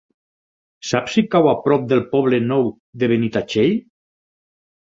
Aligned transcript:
Saps 0.91 1.13
si 1.17 1.23
cau 1.35 1.49
a 1.51 1.53
prop 1.67 1.85
del 1.93 2.03
Poble 2.15 2.41
Nou 2.47 2.67
de 3.05 3.13
Benitatxell? 3.15 3.79